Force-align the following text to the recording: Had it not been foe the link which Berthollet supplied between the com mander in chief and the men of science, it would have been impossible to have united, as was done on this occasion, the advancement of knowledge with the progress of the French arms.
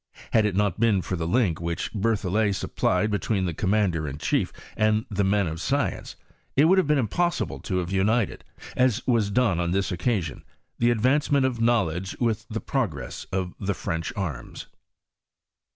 Had 0.31 0.47
it 0.47 0.55
not 0.55 0.79
been 0.79 1.03
foe 1.03 1.15
the 1.15 1.27
link 1.27 1.61
which 1.61 1.93
Berthollet 1.93 2.55
supplied 2.55 3.11
between 3.11 3.45
the 3.45 3.53
com 3.53 3.69
mander 3.69 4.07
in 4.07 4.17
chief 4.17 4.51
and 4.75 5.05
the 5.11 5.23
men 5.23 5.45
of 5.45 5.61
science, 5.61 6.15
it 6.55 6.65
would 6.65 6.79
have 6.79 6.87
been 6.87 6.97
impossible 6.97 7.59
to 7.59 7.77
have 7.77 7.91
united, 7.91 8.43
as 8.75 9.05
was 9.05 9.29
done 9.29 9.59
on 9.59 9.69
this 9.69 9.91
occasion, 9.91 10.43
the 10.79 10.89
advancement 10.89 11.45
of 11.45 11.61
knowledge 11.61 12.17
with 12.19 12.47
the 12.49 12.59
progress 12.59 13.25
of 13.25 13.53
the 13.59 13.75
French 13.75 14.11
arms. 14.15 14.65